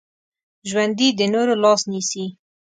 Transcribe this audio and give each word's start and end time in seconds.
ژوندي 0.69 1.07
د 1.19 1.21
نورو 1.33 1.53
لاس 1.63 1.81
نیسي 1.91 2.25